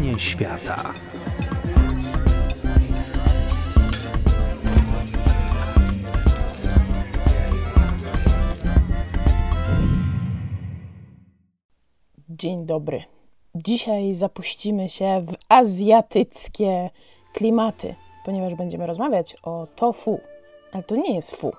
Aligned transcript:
kuchnię 0.00 0.20
świata. 0.20 0.94
Dzień 12.28 12.66
dobry. 12.66 13.02
Dzisiaj 13.54 14.14
zapuścimy 14.14 14.88
się 14.88 15.20
w 15.26 15.34
azjatyckie 15.48 16.90
klimaty, 17.32 17.94
ponieważ 18.24 18.54
będziemy 18.54 18.86
rozmawiać 18.86 19.36
o 19.42 19.66
tofu. 19.76 20.20
Ale 20.72 20.82
to 20.82 20.96
nie 20.96 21.14
jest 21.14 21.36
fu. 21.36 21.52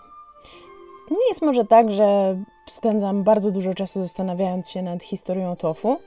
Nie 1.11 1.27
jest 1.27 1.41
może 1.41 1.65
tak, 1.65 1.91
że 1.91 2.37
spędzam 2.67 3.23
bardzo 3.23 3.51
dużo 3.51 3.73
czasu 3.73 4.01
zastanawiając 4.01 4.69
się 4.69 4.81
nad 4.81 5.03
historią 5.03 5.55
tofu, 5.55 5.97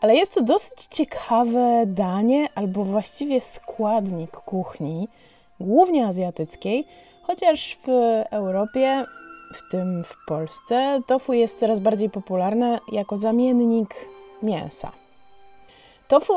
ale 0.00 0.14
jest 0.14 0.34
to 0.34 0.42
dosyć 0.42 0.86
ciekawe 0.90 1.82
danie, 1.86 2.48
albo 2.54 2.84
właściwie 2.84 3.40
składnik 3.40 4.30
kuchni, 4.30 5.08
głównie 5.60 6.06
azjatyckiej, 6.06 6.86
chociaż 7.22 7.78
w 7.86 7.88
Europie, 8.30 9.04
w 9.54 9.70
tym 9.70 10.04
w 10.04 10.16
Polsce, 10.26 11.00
tofu 11.06 11.32
jest 11.32 11.58
coraz 11.58 11.80
bardziej 11.80 12.10
popularne 12.10 12.78
jako 12.92 13.16
zamiennik 13.16 13.94
mięsa. 14.42 14.92
Tofu 16.08 16.32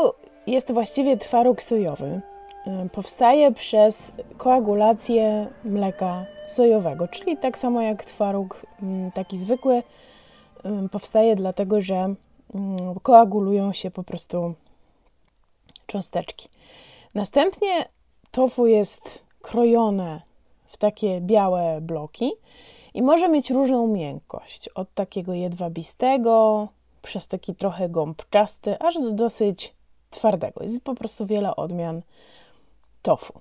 jest 0.48 0.72
właściwie 0.72 1.18
twaróg 1.18 1.62
sojowy. 1.62 2.22
Powstaje 2.92 3.52
przez 3.52 4.12
koagulację 4.38 5.48
mleka 5.64 6.26
sojowego, 6.48 7.08
czyli 7.08 7.38
tak 7.38 7.58
samo 7.58 7.82
jak 7.82 8.06
twaróg 8.06 8.62
taki 9.14 9.38
zwykły, 9.38 9.84
powstaje 10.92 11.36
dlatego, 11.36 11.82
że 11.82 12.14
koagulują 13.04 13.74
się 13.74 13.92
po 13.92 14.04
prostu 14.04 14.54
cząsteczki. 15.88 16.50
Następnie 17.16 17.86
tofu 18.32 18.68
jest 18.68 19.24
krojone 19.42 20.22
w 20.66 20.78
takie 20.78 21.22
białe 21.22 21.82
bloki 21.82 22.32
i 22.94 23.02
może 23.02 23.30
mieć 23.30 23.52
różną 23.52 23.88
miękkość. 23.88 24.70
Od 24.70 24.94
takiego 24.94 25.34
jedwabistego, 25.34 26.68
przez 27.02 27.28
taki 27.28 27.56
trochę 27.56 27.90
gąbczasty, 27.90 28.80
aż 28.80 28.96
do 28.96 29.12
dosyć 29.12 29.74
twardego. 30.10 30.64
Jest 30.64 30.84
po 30.84 30.96
prostu 30.96 31.26
wiele 31.26 31.56
odmian 31.56 32.02
tofu. 33.02 33.34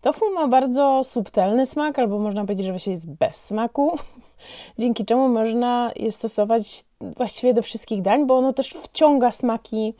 Tofu 0.00 0.24
ma 0.34 0.48
bardzo 0.48 1.04
subtelny 1.04 1.66
smak, 1.66 1.98
albo 1.98 2.18
można 2.18 2.42
powiedzieć, 2.42 2.66
że 2.66 2.90
jest 2.90 3.12
bez 3.12 3.44
smaku, 3.44 3.98
dzięki 4.78 5.04
czemu 5.04 5.28
można 5.28 5.90
je 5.96 6.12
stosować 6.12 6.84
właściwie 7.00 7.54
do 7.54 7.62
wszystkich 7.62 8.02
dań, 8.02 8.26
bo 8.26 8.36
ono 8.36 8.52
też 8.52 8.68
wciąga 8.70 9.32
smaki 9.32 9.94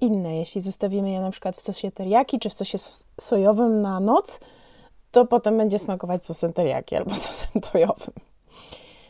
inne. 0.00 0.36
Jeśli 0.36 0.60
zostawimy 0.60 1.10
je 1.10 1.20
na 1.20 1.30
przykład 1.30 1.56
w 1.56 1.60
sosie 1.60 1.92
teriyaki 1.92 2.38
czy 2.38 2.50
w 2.50 2.54
sosie 2.54 2.78
sojowym 3.20 3.82
na 3.82 4.00
noc, 4.00 4.40
to 5.10 5.26
potem 5.26 5.58
będzie 5.58 5.78
smakować 5.78 6.26
sosem 6.26 6.52
teriyaki 6.52 6.96
albo 6.96 7.16
sosem 7.26 7.48
tojowym. 7.72 8.14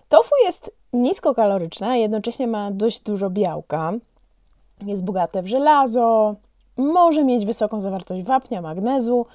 Tofu 0.08 0.30
jest 0.44 0.70
niskokaloryczne, 0.92 1.88
a 1.88 1.96
jednocześnie 1.96 2.46
ma 2.46 2.70
dość 2.70 3.00
dużo 3.00 3.30
białka. 3.30 3.92
Jest 4.86 5.04
bogate 5.04 5.42
w 5.42 5.46
żelazo, 5.46 6.34
może 6.76 7.24
mieć 7.24 7.46
wysoką 7.46 7.80
zawartość 7.80 8.22
wapnia, 8.22 8.62
magnezu, 8.62 9.26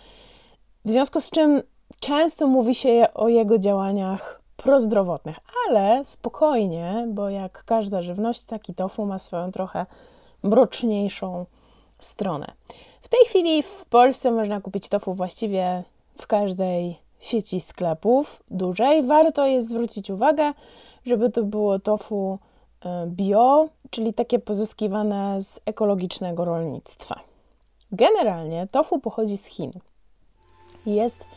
w 0.86 0.92
związku 0.92 1.22
z 1.22 1.30
czym 1.30 1.62
często 2.00 2.48
mówi 2.48 2.76
się 2.76 3.08
o 3.14 3.30
jego 3.30 3.60
działaniach 3.60 4.41
prozdrowotnych, 4.64 5.40
ale 5.68 6.06
spokojnie, 6.06 7.08
bo 7.10 7.30
jak 7.30 7.64
każda 7.64 8.02
żywność, 8.02 8.42
taki 8.42 8.74
tofu 8.74 9.06
ma 9.06 9.20
swoją 9.20 9.52
trochę 9.52 9.86
mroczniejszą 10.44 11.46
stronę. 12.00 12.52
W 13.02 13.08
tej 13.08 13.20
chwili 13.26 13.64
w 13.64 13.86
Polsce 13.86 14.32
można 14.32 14.62
kupić 14.62 14.90
tofu 14.90 15.14
właściwie 15.14 15.84
w 16.18 16.28
każdej 16.28 17.00
sieci 17.20 17.62
sklepów 17.62 18.44
dużej. 18.52 19.04
Warto 19.04 19.46
jest 19.46 19.70
zwrócić 19.70 20.10
uwagę, 20.10 20.54
żeby 21.06 21.30
to 21.30 21.44
było 21.44 21.80
tofu 21.80 22.40
e, 22.86 23.08
bio, 23.08 23.70
czyli 23.90 24.14
takie 24.14 24.40
pozyskiwane 24.40 25.42
z 25.42 25.60
ekologicznego 25.66 26.46
rolnictwa. 26.46 27.20
Generalnie 27.92 28.68
tofu 28.72 29.00
pochodzi 29.00 29.38
z 29.38 29.46
Chin. 29.46 29.72
Jest 30.86 31.28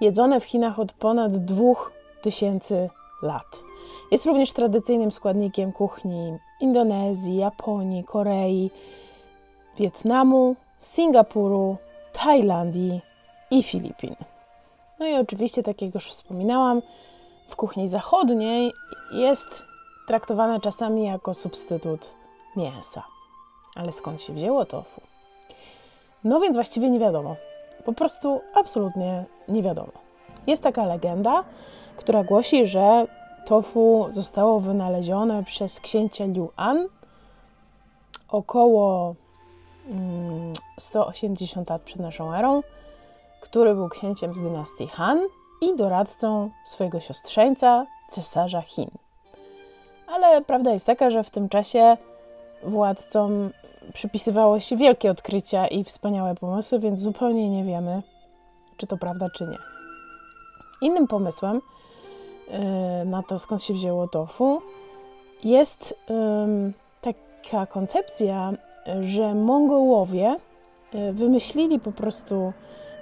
jedzone 0.00 0.40
w 0.40 0.44
Chinach 0.44 0.78
od 0.78 0.92
ponad 0.92 1.38
2000 2.24 2.90
lat. 3.22 3.62
Jest 4.10 4.26
również 4.26 4.52
tradycyjnym 4.52 5.12
składnikiem 5.12 5.72
kuchni 5.72 6.38
Indonezji, 6.60 7.36
Japonii, 7.36 8.04
Korei, 8.04 8.70
Wietnamu, 9.76 10.56
Singapuru, 10.80 11.76
Tajlandii 12.12 13.00
i 13.50 13.62
Filipin. 13.62 14.16
No 14.98 15.06
i 15.06 15.14
oczywiście, 15.14 15.62
tak 15.62 15.82
jak 15.82 15.94
już 15.94 16.10
wspominałam, 16.10 16.82
w 17.48 17.56
kuchni 17.56 17.88
zachodniej 17.88 18.72
jest 19.12 19.64
traktowane 20.08 20.60
czasami 20.60 21.04
jako 21.04 21.34
substytut 21.34 22.14
mięsa. 22.56 23.02
Ale 23.74 23.92
skąd 23.92 24.20
się 24.20 24.32
wzięło 24.32 24.64
tofu? 24.64 25.00
No 26.24 26.40
więc 26.40 26.56
właściwie 26.56 26.90
nie 26.90 26.98
wiadomo. 26.98 27.36
Po 27.84 27.92
prostu 27.92 28.40
absolutnie 28.54 29.24
nie 29.48 29.62
wiadomo. 29.62 29.92
Jest 30.46 30.62
taka 30.62 30.86
legenda, 30.86 31.44
która 31.96 32.24
głosi, 32.24 32.66
że 32.66 33.06
tofu 33.46 34.06
zostało 34.10 34.60
wynalezione 34.60 35.44
przez 35.44 35.80
księcia 35.80 36.24
Liu 36.24 36.50
An 36.56 36.88
około 38.28 39.14
180 40.78 41.56
mm, 41.56 41.74
lat 41.74 41.82
przed 41.82 42.00
naszą 42.00 42.34
erą, 42.34 42.62
który 43.40 43.74
był 43.74 43.88
księciem 43.88 44.34
z 44.34 44.40
dynastii 44.40 44.86
Han 44.86 45.20
i 45.60 45.76
doradcą 45.76 46.50
swojego 46.64 47.00
siostrzeńca, 47.00 47.86
cesarza 48.10 48.62
Chin. 48.62 48.90
Ale 50.06 50.42
prawda 50.42 50.70
jest 50.70 50.86
taka, 50.86 51.10
że 51.10 51.24
w 51.24 51.30
tym 51.30 51.48
czasie 51.48 51.96
władcom 52.62 53.50
przypisywało 53.92 54.60
się 54.60 54.76
wielkie 54.76 55.10
odkrycia 55.10 55.66
i 55.66 55.84
wspaniałe 55.84 56.34
pomysły, 56.34 56.78
więc 56.78 57.00
zupełnie 57.00 57.48
nie 57.48 57.64
wiemy, 57.64 58.02
czy 58.76 58.86
to 58.86 58.96
prawda, 58.96 59.30
czy 59.30 59.44
nie. 59.44 59.58
Innym 60.80 61.06
pomysłem 61.06 61.60
na 63.04 63.22
to, 63.22 63.38
skąd 63.38 63.62
się 63.62 63.74
wzięło 63.74 64.08
tofu, 64.08 64.62
jest 65.44 65.94
taka 67.00 67.66
koncepcja, 67.66 68.52
że 69.00 69.34
Mongołowie 69.34 70.36
yy, 70.92 71.12
wymyślili 71.12 71.80
po 71.80 71.92
prostu 71.92 72.52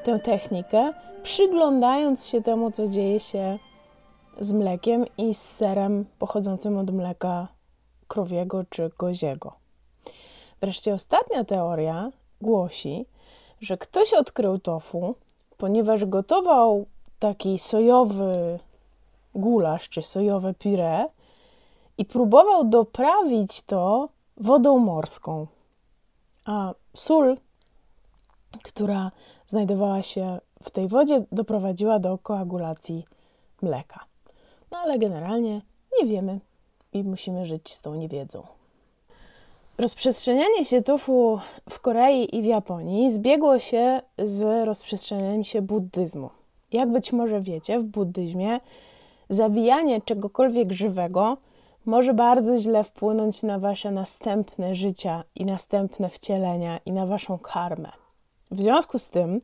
tę 0.05 0.19
technikę, 0.19 0.93
przyglądając 1.23 2.29
się 2.29 2.43
temu, 2.43 2.71
co 2.71 2.89
dzieje 2.89 3.21
się 3.21 3.59
z 4.41 4.53
mlekiem 4.53 5.05
i 5.19 5.35
z 5.35 5.43
serem 5.43 6.05
pochodzącym 6.19 6.79
od 6.79 6.91
mleka 6.91 7.49
krowiego 8.09 8.65
czy 8.71 8.91
koziego. 8.97 9.53
Wreszcie 10.61 10.95
ostatnia 10.95 11.45
teoria 11.45 12.11
głosi, 12.41 13.07
że 13.61 13.79
ktoś 13.79 14.13
odkrył 14.13 14.59
tofu, 14.59 15.15
ponieważ 15.57 16.05
gotował 16.05 16.87
taki 17.19 17.59
sojowy 17.59 18.59
gulasz 19.35 19.89
czy 19.89 20.03
sojowe 20.03 20.55
puree 20.55 21.07
i 21.99 22.05
próbował 22.05 22.65
doprawić 22.65 23.63
to 23.63 24.09
wodą 24.37 24.79
morską. 24.79 25.47
A 26.45 26.75
sól, 26.95 27.37
która 28.63 29.11
znajdowała 29.47 30.03
się 30.03 30.41
w 30.63 30.71
tej 30.71 30.89
wodzie, 30.89 31.25
doprowadziła 31.33 31.99
do 31.99 32.19
koagulacji 32.19 33.05
mleka. 33.63 34.05
No 34.71 34.79
ale 34.79 34.99
generalnie 34.99 35.61
nie 36.01 36.09
wiemy 36.09 36.41
i 36.93 37.05
musimy 37.05 37.47
żyć 37.47 37.75
z 37.75 37.81
tą 37.81 37.95
niewiedzą. 37.95 38.47
Rozprzestrzenianie 39.79 40.65
się 40.65 40.83
tofu 40.83 41.39
w 41.71 41.81
Korei 41.81 42.37
i 42.37 42.43
w 42.43 42.45
Japonii 42.45 43.13
zbiegło 43.13 43.59
się 43.59 44.03
z 44.19 44.67
rozprzestrzenianiem 44.67 45.45
się 45.45 45.63
buddyzmu. 45.63 46.31
Jak 46.73 46.93
być 46.93 47.13
może 47.13 47.41
wiecie, 47.41 47.79
w 47.79 47.85
buddyzmie 47.85 48.61
zabijanie 49.35 50.01
czegokolwiek 50.01 50.73
żywego 50.73 51.37
może 51.87 52.15
bardzo 52.15 52.59
źle 52.59 52.85
wpłynąć 52.85 53.43
na 53.43 53.59
wasze 53.59 53.91
następne 53.91 54.75
życia 54.75 55.25
i 55.35 55.45
następne 55.45 56.09
wcielenia 56.09 56.81
i 56.87 56.93
na 56.93 57.07
waszą 57.07 57.39
karmę. 57.39 57.93
W 58.51 58.63
związku 58.63 58.99
z 58.99 59.09
tym 59.09 59.41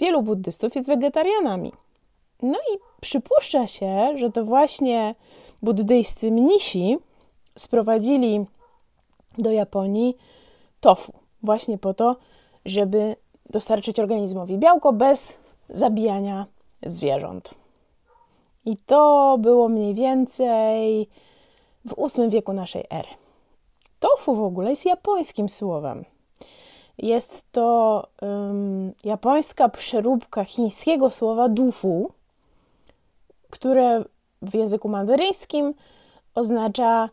wielu 0.00 0.22
buddystów 0.22 0.74
jest 0.74 0.88
wegetarianami. 0.88 1.72
No 2.42 2.58
i 2.74 2.78
przypuszcza 3.00 3.66
się, 3.66 4.18
że 4.18 4.30
to 4.30 4.44
właśnie 4.44 5.14
buddyjscy 5.62 6.30
mnisi 6.30 6.98
sprowadzili 7.58 8.46
do 9.38 9.50
Japonii 9.50 10.16
tofu, 10.80 11.12
właśnie 11.42 11.78
po 11.78 11.94
to, 11.94 12.16
żeby 12.64 13.16
dostarczyć 13.50 14.00
organizmowi 14.00 14.58
białko 14.58 14.92
bez 14.92 15.38
zabijania 15.68 16.46
zwierząt. 16.82 17.61
I 18.64 18.76
to 18.76 19.36
było 19.38 19.68
mniej 19.68 19.94
więcej 19.94 21.08
w 21.84 21.94
VIII 22.16 22.30
wieku 22.30 22.52
naszej 22.52 22.84
ery. 22.90 23.08
Tofu 24.00 24.34
w 24.34 24.42
ogóle 24.42 24.70
jest 24.70 24.86
japońskim 24.86 25.48
słowem. 25.48 26.04
Jest 26.98 27.52
to 27.52 28.06
um, 28.22 28.92
japońska 29.04 29.68
przeróbka 29.68 30.44
chińskiego 30.44 31.10
słowa 31.10 31.48
dufu, 31.48 32.10
które 33.50 34.04
w 34.42 34.54
języku 34.54 34.88
mandaryńskim 34.88 35.74
oznacza 36.34 37.08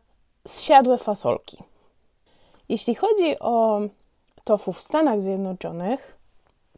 zsiadłe 0.48 0.98
fasolki. 0.98 1.58
Jeśli 2.70 2.96
chodzi 2.96 3.40
o 3.40 3.82
tofu 4.44 4.74
w 4.74 4.82
Stanach 4.82 5.22
Zjednoczonych, 5.22 6.18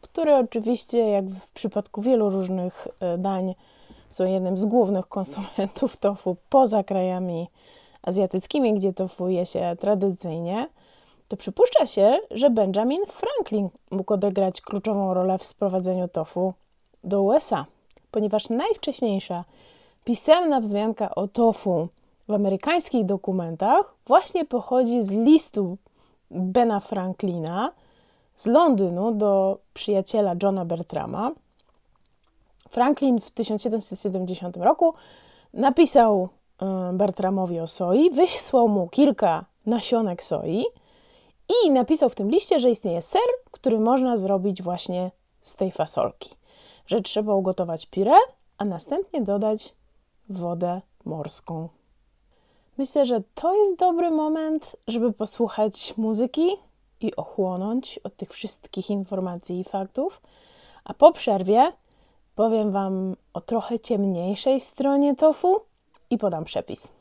które 0.02 0.38
oczywiście, 0.38 0.98
jak 0.98 1.26
w 1.26 1.50
przypadku 1.50 2.02
wielu 2.02 2.30
różnych 2.30 2.88
e, 3.00 3.18
dań, 3.18 3.54
są 4.14 4.24
jednym 4.24 4.58
z 4.58 4.64
głównych 4.64 5.08
konsumentów 5.08 5.96
tofu 5.96 6.36
poza 6.48 6.84
krajami 6.84 7.48
azjatyckimi, 8.02 8.74
gdzie 8.74 8.92
tofu 8.92 9.28
je 9.28 9.46
się 9.46 9.76
tradycyjnie, 9.80 10.68
to 11.28 11.36
przypuszcza 11.36 11.86
się, 11.86 12.18
że 12.30 12.50
Benjamin 12.50 13.06
Franklin 13.06 13.68
mógł 13.90 14.14
odegrać 14.14 14.60
kluczową 14.60 15.14
rolę 15.14 15.38
w 15.38 15.46
sprowadzeniu 15.46 16.08
tofu 16.08 16.54
do 17.04 17.22
USA, 17.22 17.66
ponieważ 18.10 18.48
najwcześniejsza 18.48 19.44
pisemna 20.04 20.60
wzmianka 20.60 21.14
o 21.14 21.28
tofu 21.28 21.88
w 22.28 22.32
amerykańskich 22.32 23.04
dokumentach 23.04 23.94
właśnie 24.06 24.44
pochodzi 24.44 25.02
z 25.02 25.12
listu 25.12 25.76
Bena 26.30 26.80
Franklina 26.80 27.72
z 28.36 28.46
Londynu 28.46 29.12
do 29.12 29.58
przyjaciela 29.74 30.34
Johna 30.42 30.64
Bertrama. 30.64 31.32
Franklin 32.72 33.20
w 33.20 33.30
1770 33.30 34.56
roku 34.56 34.94
napisał 35.54 36.28
e, 36.62 36.90
Bertramowi 36.92 37.60
o 37.60 37.66
soi, 37.66 38.10
wysłał 38.10 38.68
mu 38.68 38.88
kilka 38.88 39.44
nasionek 39.66 40.22
soi 40.22 40.64
i 41.64 41.70
napisał 41.70 42.08
w 42.08 42.14
tym 42.14 42.30
liście, 42.30 42.60
że 42.60 42.70
istnieje 42.70 43.02
ser, 43.02 43.22
który 43.50 43.80
można 43.80 44.16
zrobić 44.16 44.62
właśnie 44.62 45.10
z 45.40 45.56
tej 45.56 45.72
fasolki. 45.72 46.30
Że 46.86 47.00
trzeba 47.00 47.34
ugotować 47.34 47.86
pire, 47.86 48.16
a 48.58 48.64
następnie 48.64 49.22
dodać 49.22 49.74
wodę 50.28 50.80
morską. 51.04 51.68
Myślę, 52.78 53.06
że 53.06 53.22
to 53.34 53.54
jest 53.54 53.76
dobry 53.76 54.10
moment, 54.10 54.76
żeby 54.88 55.12
posłuchać 55.12 55.94
muzyki 55.96 56.50
i 57.00 57.16
ochłonąć 57.16 57.98
od 58.04 58.16
tych 58.16 58.30
wszystkich 58.30 58.90
informacji 58.90 59.60
i 59.60 59.64
faktów. 59.64 60.22
A 60.84 60.94
po 60.94 61.12
przerwie 61.12 61.72
powiem 62.34 62.72
Wam 62.72 63.16
o 63.32 63.40
trochę 63.40 63.78
ciemniejszej 63.78 64.60
stronie 64.60 65.16
tofu 65.16 65.60
i 66.10 66.18
podam 66.18 66.44
przepis. 66.44 66.92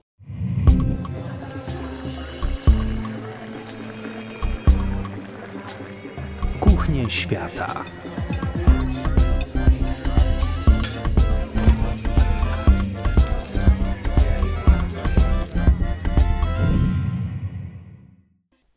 Kuchnie 6.59 7.09
świata. 7.09 7.83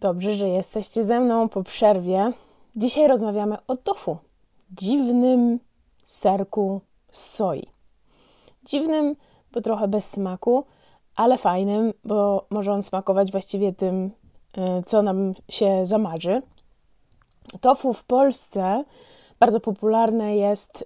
Dobrze, 0.00 0.34
że 0.34 0.48
jesteście 0.48 1.04
ze 1.04 1.20
mną 1.20 1.48
po 1.48 1.62
przerwie. 1.62 2.32
Dzisiaj 2.76 3.08
rozmawiamy 3.08 3.56
o 3.66 3.76
tofu, 3.76 4.16
dziwnym 4.70 5.58
serku 6.04 6.80
z 7.10 7.30
soi. 7.30 7.66
Dziwnym, 8.64 9.16
bo 9.52 9.60
trochę 9.60 9.88
bez 9.88 10.10
smaku, 10.10 10.64
ale 11.16 11.38
fajnym, 11.38 11.92
bo 12.04 12.46
może 12.50 12.72
on 12.72 12.82
smakować 12.82 13.32
właściwie 13.32 13.72
tym, 13.72 14.10
y, 14.58 14.82
co 14.86 15.02
nam 15.02 15.34
się 15.48 15.86
zamarzy. 15.86 16.42
Tofu 17.60 17.92
w 17.92 18.04
Polsce 18.04 18.84
bardzo 19.40 19.60
popularne 19.60 20.36
jest 20.36 20.82
y, 20.82 20.84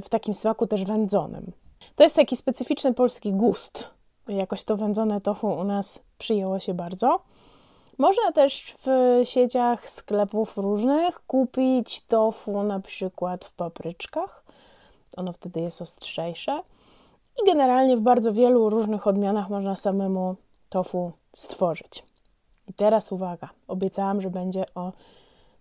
w 0.00 0.08
takim 0.08 0.34
smaku 0.34 0.66
też 0.66 0.84
wędzonym. 0.84 1.52
To 1.96 2.02
jest 2.02 2.16
taki 2.16 2.36
specyficzny 2.36 2.94
polski 2.94 3.32
gust. 3.32 3.90
Jakoś 4.28 4.64
to 4.64 4.76
wędzone 4.76 5.20
tofu 5.20 5.46
u 5.46 5.64
nas 5.64 6.00
przyjęło 6.18 6.58
się 6.58 6.74
bardzo. 6.74 7.20
Można 7.98 8.32
też 8.32 8.74
w 8.84 9.20
sieciach 9.24 9.88
sklepów 9.88 10.56
różnych 10.56 11.26
kupić 11.26 12.00
tofu 12.00 12.62
na 12.62 12.80
przykład 12.80 13.44
w 13.44 13.52
papryczkach. 13.52 14.44
Ono 15.18 15.32
wtedy 15.32 15.60
jest 15.60 15.82
ostrzejsze. 15.82 16.60
I 17.42 17.46
generalnie 17.46 17.96
w 17.96 18.00
bardzo 18.00 18.32
wielu 18.32 18.70
różnych 18.70 19.06
odmianach 19.06 19.50
można 19.50 19.76
samemu 19.76 20.36
tofu 20.68 21.12
stworzyć. 21.32 22.04
I 22.68 22.72
teraz 22.72 23.12
uwaga, 23.12 23.48
obiecałam, 23.68 24.20
że 24.20 24.30
będzie 24.30 24.64
o 24.74 24.92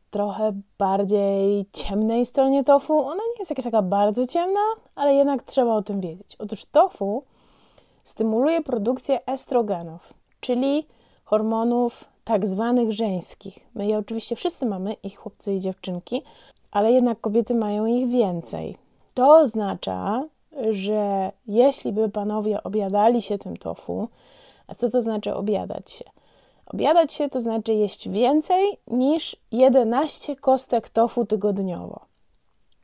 trochę 0.10 0.52
bardziej 0.78 1.66
ciemnej 1.74 2.26
stronie 2.26 2.64
tofu. 2.64 3.00
Ona 3.00 3.24
nie 3.24 3.40
jest 3.40 3.52
jakaś 3.52 3.66
taka 3.66 3.82
bardzo 3.82 4.28
ciemna, 4.28 4.60
ale 4.96 5.14
jednak 5.14 5.44
trzeba 5.44 5.76
o 5.76 5.82
tym 5.82 6.02
wiedzieć. 6.02 6.36
Otóż 6.40 6.66
tofu 6.66 7.24
stymuluje 8.04 8.62
produkcję 8.62 9.26
estrogenów, 9.26 10.14
czyli 10.40 10.88
hormonów 11.26 12.06
tak 12.24 12.48
zwanych 12.48 12.92
żeńskich. 12.92 13.60
My 13.76 13.88
je 13.88 13.98
oczywiście 13.98 14.36
wszyscy 14.36 14.66
mamy, 14.66 14.94
i 14.94 15.10
chłopcy, 15.10 15.54
i 15.54 15.60
dziewczynki, 15.60 16.22
ale 16.72 16.92
jednak 16.92 17.22
kobiety 17.22 17.56
mają 17.56 17.86
ich 17.86 18.10
więcej. 18.10 18.87
To 19.18 19.38
oznacza, 19.38 20.24
że 20.70 21.32
jeśli 21.48 21.92
by 21.92 22.10
panowie 22.10 22.64
obiadali 22.64 23.22
się 23.22 23.38
tym 23.38 23.58
tofu, 23.58 24.08
a 24.68 24.76
co 24.76 24.90
to 24.90 25.02
znaczy 25.02 25.36
obiadać 25.36 25.92
się? 25.92 26.06
Obiadać 26.66 27.14
się 27.14 27.30
to 27.30 27.40
znaczy 27.40 27.74
jeść 27.74 28.10
więcej 28.10 28.78
niż 28.88 29.36
11 29.52 30.36
kostek 30.36 30.90
tofu 30.90 31.26
tygodniowo. 31.26 32.00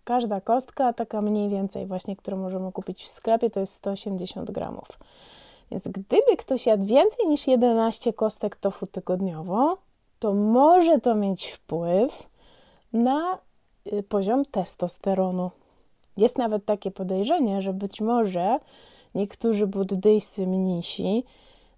Każda 0.04 0.42
kostka, 0.42 0.94
taka 0.94 1.22
mniej 1.22 1.50
więcej, 1.50 1.86
właśnie, 1.86 2.16
którą 2.16 2.38
możemy 2.38 2.72
kupić 2.72 3.04
w 3.04 3.08
sklepie, 3.08 3.50
to 3.50 3.60
jest 3.60 3.74
180 3.74 4.52
gramów. 4.52 5.00
Więc 5.72 5.88
gdyby 5.88 6.38
ktoś 6.38 6.66
jadł 6.66 6.88
więcej 6.88 7.28
niż 7.28 7.48
11 7.48 8.14
kostek 8.14 8.56
tofu 8.56 8.88
tygodniowo, 8.88 9.78
to 10.20 10.34
może 10.34 11.00
to 11.00 11.16
mieć 11.16 11.48
wpływ 11.48 12.30
na 12.94 13.38
y, 13.94 14.04
poziom 14.04 14.46
testosteronu. 14.46 15.52
Jest 16.18 16.38
nawet 16.38 16.66
takie 16.66 16.92
podejrzenie, 16.92 17.62
że 17.62 17.74
być 17.74 18.02
może 18.02 18.60
niektórzy 19.16 19.68
buddyjscy 19.68 20.48
mnisi 20.48 21.24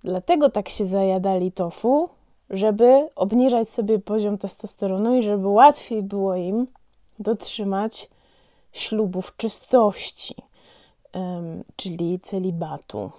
dlatego 0.03 0.49
tak 0.49 0.69
się 0.69 0.85
zajadali 0.85 1.51
tofu, 1.51 2.09
żeby 2.49 3.09
obniżać 3.15 3.69
sobie 3.69 3.99
poziom 3.99 4.37
testosteronu 4.37 5.15
i 5.15 5.23
żeby 5.23 5.47
łatwiej 5.47 6.03
było 6.03 6.35
im 6.35 6.67
dotrzymać 7.19 8.09
ślubów 8.71 9.37
czystości, 9.37 10.35
czyli 11.75 12.19
celibatu. 12.19 13.11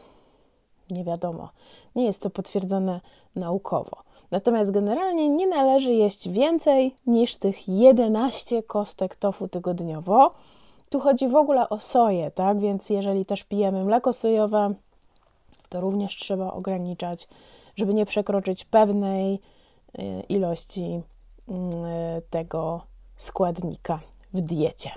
Nie 0.90 1.04
wiadomo. 1.04 1.48
Nie 1.94 2.04
jest 2.04 2.22
to 2.22 2.30
potwierdzone 2.30 3.00
naukowo. 3.36 3.96
Natomiast 4.30 4.70
generalnie 4.70 5.28
nie 5.28 5.46
należy 5.46 5.92
jeść 5.92 6.28
więcej 6.28 6.94
niż 7.06 7.36
tych 7.36 7.68
11 7.68 8.62
kostek 8.62 9.16
tofu 9.16 9.48
tygodniowo. 9.48 10.34
Tu 10.90 11.00
chodzi 11.00 11.28
w 11.28 11.36
ogóle 11.36 11.68
o 11.68 11.80
soję, 11.80 12.30
tak? 12.30 12.60
Więc 12.60 12.90
jeżeli 12.90 13.24
też 13.24 13.44
pijemy 13.44 13.84
mleko 13.84 14.12
sojowe, 14.12 14.74
to 15.68 15.80
również 15.80 16.16
trzeba 16.16 16.52
ograniczać, 16.52 17.28
żeby 17.76 17.94
nie 17.94 18.06
przekroczyć 18.06 18.64
pewnej 18.64 19.34
y, 19.98 20.22
ilości 20.28 21.00
mm, 21.48 21.72
tego 22.30 22.82
składnika 23.16 24.00
w 24.34 24.40
diecie. 24.40 24.90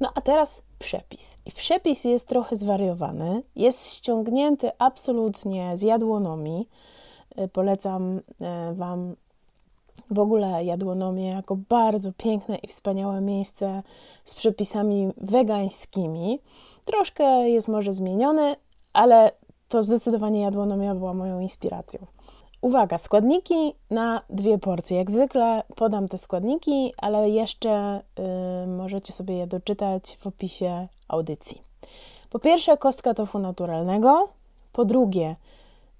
No 0.00 0.12
a 0.14 0.20
teraz 0.20 0.62
przepis. 0.78 1.38
I 1.46 1.52
przepis 1.52 2.04
jest 2.04 2.28
trochę 2.28 2.56
zwariowany, 2.56 3.42
jest 3.56 3.92
ściągnięty 3.92 4.70
absolutnie 4.78 5.76
z 5.76 5.82
jadłonomii. 5.82 6.68
Y, 7.38 7.48
polecam 7.48 8.18
y, 8.18 8.22
Wam 8.74 9.16
w 10.10 10.18
ogóle 10.18 10.64
jadłonomię 10.64 11.28
jako 11.28 11.56
bardzo 11.56 12.12
piękne 12.12 12.56
i 12.56 12.68
wspaniałe 12.68 13.20
miejsce 13.20 13.82
z 14.24 14.34
przepisami 14.34 15.08
wegańskimi. 15.16 16.38
Troszkę 16.84 17.48
jest 17.48 17.68
może 17.68 17.92
zmieniony, 17.92 18.56
ale 18.92 19.32
to 19.68 19.82
zdecydowanie 19.82 20.40
jadłonomia 20.40 20.94
była 20.94 21.14
moją 21.14 21.40
inspiracją. 21.40 22.06
Uwaga, 22.60 22.98
składniki 22.98 23.74
na 23.90 24.22
dwie 24.30 24.58
porcje. 24.58 24.98
Jak 24.98 25.10
zwykle 25.10 25.62
podam 25.76 26.08
te 26.08 26.18
składniki, 26.18 26.92
ale 26.96 27.30
jeszcze 27.30 28.00
y, 28.64 28.66
możecie 28.66 29.12
sobie 29.12 29.36
je 29.36 29.46
doczytać 29.46 30.16
w 30.16 30.26
opisie 30.26 30.88
audycji. 31.08 31.62
Po 32.30 32.38
pierwsze, 32.38 32.76
kostka 32.76 33.14
tofu 33.14 33.38
naturalnego. 33.38 34.28
Po 34.72 34.84
drugie, 34.84 35.36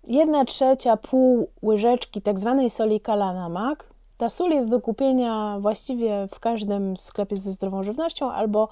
1 0.08 0.46
trzecia 0.46 0.96
pół 0.96 1.48
łyżeczki 1.62 2.22
tak 2.22 2.38
zwanej 2.38 2.70
soli 2.70 3.00
kalanamak. 3.00 3.84
Ta 4.18 4.28
sól 4.28 4.50
jest 4.50 4.70
do 4.70 4.80
kupienia 4.80 5.58
właściwie 5.60 6.26
w 6.30 6.40
każdym 6.40 6.96
sklepie 6.96 7.37
ze 7.37 7.52
zdrową 7.52 7.82
żywnością 7.82 8.32
albo 8.32 8.68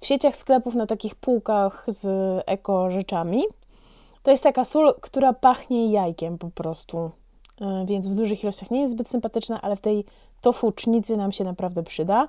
w 0.00 0.06
sieciach 0.06 0.36
sklepów 0.36 0.74
na 0.74 0.86
takich 0.86 1.14
półkach 1.14 1.84
z 1.88 2.06
eko 2.46 2.90
rzeczami. 2.90 3.44
To 4.22 4.30
jest 4.30 4.42
taka 4.42 4.64
sól, 4.64 4.94
która 5.00 5.32
pachnie 5.32 5.92
jajkiem 5.92 6.38
po 6.38 6.50
prostu 6.50 7.10
e, 7.60 7.84
więc 7.86 8.08
w 8.08 8.14
dużych 8.14 8.42
ilościach 8.42 8.70
nie 8.70 8.80
jest 8.80 8.92
zbyt 8.92 9.10
sympatyczna, 9.10 9.60
ale 9.62 9.76
w 9.76 9.80
tej 9.80 10.04
tofucznicy 10.40 11.16
nam 11.16 11.32
się 11.32 11.44
naprawdę 11.44 11.82
przyda. 11.82 12.28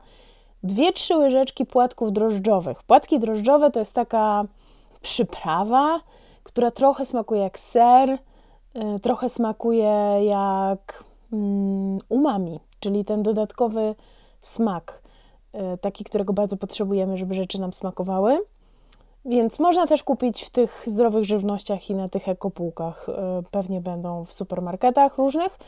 Dwie, 0.63 0.93
trzy 0.93 1.17
łyżeczki 1.17 1.65
płatków 1.65 2.13
drożdżowych. 2.13 2.83
Płatki 2.83 3.19
drożdżowe 3.19 3.71
to 3.71 3.79
jest 3.79 3.93
taka 3.93 4.45
przyprawa, 5.01 5.99
która 6.43 6.71
trochę 6.71 7.05
smakuje 7.05 7.41
jak 7.41 7.59
ser, 7.59 8.09
y, 8.09 8.99
trochę 9.01 9.29
smakuje 9.29 10.19
jak 10.25 11.03
umami, 12.09 12.59
czyli 12.79 13.05
ten 13.05 13.23
dodatkowy 13.23 13.95
smak, 14.41 15.01
y, 15.73 15.77
taki, 15.77 16.03
którego 16.03 16.33
bardzo 16.33 16.57
potrzebujemy, 16.57 17.17
żeby 17.17 17.33
rzeczy 17.33 17.61
nam 17.61 17.73
smakowały. 17.73 18.39
Więc 19.25 19.59
można 19.59 19.87
też 19.87 20.03
kupić 20.03 20.43
w 20.43 20.49
tych 20.49 20.83
zdrowych 20.85 21.23
żywnościach 21.23 21.89
i 21.89 21.95
na 21.95 22.09
tych 22.09 22.29
ekopółkach. 22.29 23.09
Y, 23.09 23.13
Pewnie 23.51 23.81
będą 23.81 24.25
w 24.25 24.33
supermarketach 24.33 25.17
różnych. 25.17 25.59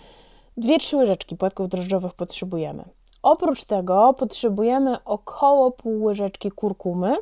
Dwie, 0.58 0.80
trzy 0.80 0.98
łyżeczki 0.98 1.36
płatków 1.36 1.70
drożdżowych 1.70 2.14
potrzebujemy. 2.14 2.84
Oprócz 3.24 3.64
tego 3.64 4.14
potrzebujemy 4.14 5.04
około 5.04 5.72
pół 5.72 6.04
łyżeczki 6.04 6.52
kurkumy, 6.52 7.16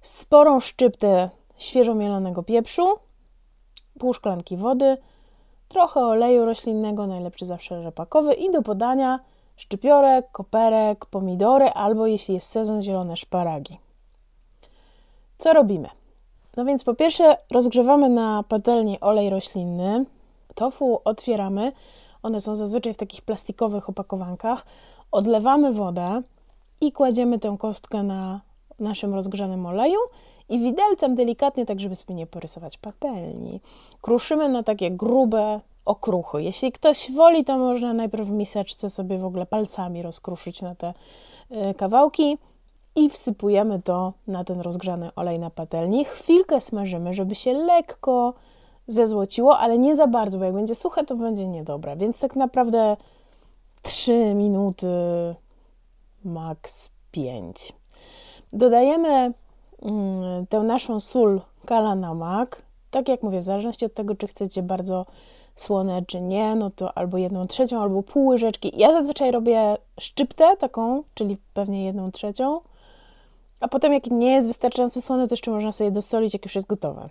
sporą 0.00 0.60
szczyptę 0.60 1.30
świeżo 1.56 1.94
mielonego 1.94 2.42
pieprzu, 2.42 2.86
pół 3.98 4.12
szklanki 4.12 4.56
wody, 4.56 4.96
trochę 5.70 6.00
oleju 6.00 6.44
roślinnego, 6.44 7.06
najlepszy 7.06 7.46
zawsze 7.46 7.82
rzepakowy 7.82 8.34
i 8.34 8.50
do 8.50 8.62
podania 8.62 9.20
szczypiorek, 9.56 10.32
koperek, 10.32 11.06
pomidory 11.06 11.68
albo 11.68 12.06
jeśli 12.06 12.34
jest 12.34 12.48
sezon 12.48 12.82
zielone 12.82 13.16
szparagi. 13.16 13.78
Co 15.38 15.52
robimy? 15.52 15.88
No 16.56 16.64
więc 16.64 16.84
po 16.84 16.94
pierwsze 16.94 17.36
rozgrzewamy 17.50 18.08
na 18.08 18.44
patelni 18.48 19.00
olej 19.00 19.30
roślinny. 19.30 20.04
Tofu 20.54 21.00
otwieramy. 21.04 21.72
One 22.22 22.40
są 22.40 22.54
zazwyczaj 22.54 22.94
w 22.94 22.96
takich 22.96 23.22
plastikowych 23.22 23.88
opakowankach. 23.88 24.66
Odlewamy 25.12 25.72
wodę 25.72 26.22
i 26.80 26.92
kładziemy 26.92 27.38
tę 27.38 27.56
kostkę 27.58 28.02
na 28.02 28.40
naszym 28.78 29.14
rozgrzanym 29.14 29.66
oleju 29.66 29.98
i 30.50 30.58
widelcem 30.58 31.14
delikatnie, 31.14 31.66
tak 31.66 31.80
żeby 31.80 31.96
sobie 31.96 32.14
nie 32.14 32.26
porysować 32.26 32.78
patelni, 32.78 33.60
kruszymy 34.00 34.48
na 34.48 34.62
takie 34.62 34.90
grube 34.90 35.60
okruchy. 35.84 36.42
Jeśli 36.42 36.72
ktoś 36.72 37.12
woli, 37.12 37.44
to 37.44 37.58
można 37.58 37.94
najpierw 37.94 38.28
w 38.28 38.30
miseczce 38.30 38.90
sobie 38.90 39.18
w 39.18 39.24
ogóle 39.24 39.46
palcami 39.46 40.02
rozkruszyć 40.02 40.62
na 40.62 40.74
te 40.74 40.94
y, 41.50 41.74
kawałki 41.74 42.38
i 42.96 43.10
wsypujemy 43.10 43.82
to 43.82 44.12
na 44.26 44.44
ten 44.44 44.60
rozgrzany 44.60 45.10
olej 45.16 45.38
na 45.38 45.50
patelni. 45.50 46.04
Chwilkę 46.04 46.60
smażymy, 46.60 47.14
żeby 47.14 47.34
się 47.34 47.52
lekko 47.52 48.34
zezłociło, 48.86 49.58
ale 49.58 49.78
nie 49.78 49.96
za 49.96 50.06
bardzo, 50.06 50.38
bo 50.38 50.44
jak 50.44 50.54
będzie 50.54 50.74
suche, 50.74 51.04
to 51.04 51.16
będzie 51.16 51.48
niedobre. 51.48 51.96
Więc 51.96 52.20
tak 52.20 52.36
naprawdę 52.36 52.96
3 53.82 54.34
minuty, 54.34 54.86
maks 56.24 56.90
5. 57.10 57.72
Dodajemy 58.52 59.32
tę 60.48 60.60
naszą 60.60 61.00
sól 61.00 61.40
kalanamak. 61.66 62.62
Tak 62.90 63.08
jak 63.08 63.22
mówię, 63.22 63.40
w 63.40 63.44
zależności 63.44 63.84
od 63.84 63.94
tego, 63.94 64.14
czy 64.14 64.26
chcecie 64.26 64.62
bardzo 64.62 65.06
słone, 65.54 66.02
czy 66.06 66.20
nie, 66.20 66.54
no 66.54 66.70
to 66.70 66.98
albo 66.98 67.18
jedną 67.18 67.46
trzecią, 67.46 67.82
albo 67.82 68.02
pół 68.02 68.26
łyżeczki. 68.26 68.72
Ja 68.76 68.92
zazwyczaj 68.92 69.30
robię 69.30 69.76
szczyptę 70.00 70.56
taką, 70.56 71.02
czyli 71.14 71.36
pewnie 71.54 71.84
jedną 71.84 72.10
trzecią. 72.10 72.60
A 73.60 73.68
potem, 73.68 73.92
jak 73.92 74.06
nie 74.06 74.32
jest 74.32 74.48
wystarczająco 74.48 75.00
słone, 75.00 75.28
to 75.28 75.32
jeszcze 75.32 75.50
można 75.50 75.72
sobie 75.72 75.90
dosolić, 75.90 76.32
jak 76.32 76.44
już 76.44 76.54
jest 76.54 76.66
gotowe. 76.66 77.08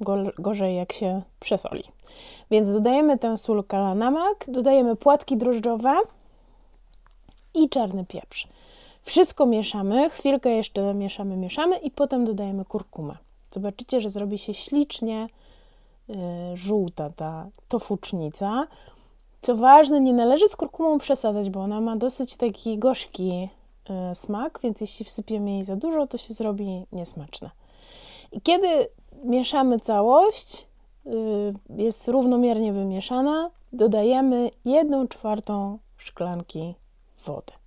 Gor- 0.00 0.32
Gorzej, 0.38 0.76
jak 0.76 0.92
się 0.92 1.22
przesoli. 1.40 1.82
Więc 2.50 2.72
dodajemy 2.72 3.18
tę 3.18 3.36
sól 3.36 3.64
kalanamak, 3.64 4.44
dodajemy 4.48 4.96
płatki 4.96 5.36
drożdżowe 5.36 5.94
i 7.54 7.68
czarny 7.68 8.04
pieprz. 8.04 8.48
Wszystko 9.02 9.46
mieszamy, 9.46 10.10
chwilkę 10.10 10.50
jeszcze 10.50 10.94
mieszamy, 10.94 11.36
mieszamy 11.36 11.76
i 11.76 11.90
potem 11.90 12.24
dodajemy 12.24 12.64
kurkumę. 12.64 13.16
Zobaczycie, 13.50 14.00
że 14.00 14.10
zrobi 14.10 14.38
się 14.38 14.54
ślicznie 14.54 15.26
y, 16.10 16.14
żółta 16.54 17.10
ta 17.10 17.48
tofucznica. 17.68 18.66
Co 19.40 19.56
ważne, 19.56 20.00
nie 20.00 20.12
należy 20.12 20.48
z 20.48 20.56
kurkumą 20.56 20.98
przesadzać, 20.98 21.50
bo 21.50 21.60
ona 21.60 21.80
ma 21.80 21.96
dosyć 21.96 22.36
taki 22.36 22.78
gorzki 22.78 23.48
y, 24.10 24.14
smak, 24.14 24.60
więc 24.62 24.80
jeśli 24.80 25.04
wsypiemy 25.04 25.50
jej 25.50 25.64
za 25.64 25.76
dużo, 25.76 26.06
to 26.06 26.18
się 26.18 26.34
zrobi 26.34 26.86
niesmaczne. 26.92 27.50
I 28.32 28.40
kiedy 28.40 28.88
mieszamy 29.24 29.80
całość, 29.80 30.66
y, 31.06 31.54
jest 31.76 32.08
równomiernie 32.08 32.72
wymieszana, 32.72 33.50
dodajemy 33.72 34.50
1 34.64 35.08
czwartą 35.08 35.78
szklanki 35.96 36.74
wody. 37.24 37.61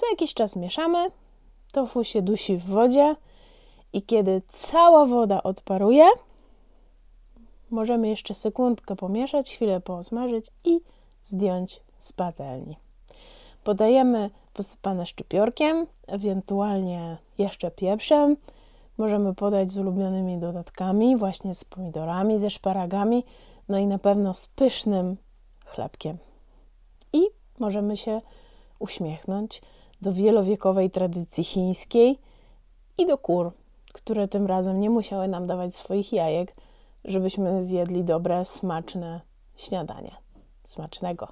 Co 0.00 0.10
jakiś 0.10 0.34
czas 0.34 0.56
mieszamy, 0.56 1.10
tofu 1.72 2.04
się 2.04 2.22
dusi 2.22 2.56
w 2.56 2.64
wodzie 2.64 3.16
i 3.92 4.02
kiedy 4.02 4.42
cała 4.48 5.06
woda 5.06 5.42
odparuje, 5.42 6.06
możemy 7.70 8.08
jeszcze 8.08 8.34
sekundkę 8.34 8.96
pomieszać, 8.96 9.54
chwilę 9.54 9.80
posmażyć 9.80 10.46
i 10.64 10.80
zdjąć 11.22 11.80
z 11.98 12.12
patelni. 12.12 12.76
Podajemy 13.64 14.30
posypane 14.54 15.06
szczypiorkiem, 15.06 15.86
ewentualnie 16.06 17.16
jeszcze 17.38 17.70
pieprzem. 17.70 18.36
Możemy 18.98 19.34
podać 19.34 19.72
z 19.72 19.78
ulubionymi 19.78 20.38
dodatkami, 20.38 21.16
właśnie 21.16 21.54
z 21.54 21.64
pomidorami, 21.64 22.38
ze 22.38 22.50
szparagami, 22.50 23.24
no 23.68 23.78
i 23.78 23.86
na 23.86 23.98
pewno 23.98 24.34
z 24.34 24.46
pysznym 24.46 25.16
chlebkiem. 25.64 26.18
I 27.12 27.26
możemy 27.58 27.96
się 27.96 28.20
uśmiechnąć 28.78 29.62
do 30.02 30.12
wielowiekowej 30.12 30.90
tradycji 30.90 31.44
chińskiej 31.44 32.18
i 32.98 33.06
do 33.06 33.18
kur, 33.18 33.52
które 33.92 34.28
tym 34.28 34.46
razem 34.46 34.80
nie 34.80 34.90
musiały 34.90 35.28
nam 35.28 35.46
dawać 35.46 35.76
swoich 35.76 36.12
jajek, 36.12 36.56
żebyśmy 37.04 37.64
zjedli 37.64 38.04
dobre, 38.04 38.44
smaczne 38.44 39.20
śniadanie. 39.56 40.16
Smacznego. 40.64 41.28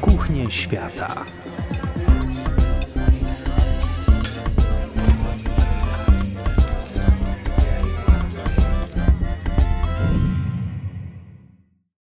Kuchnie 0.00 0.50
świata. 0.50 1.24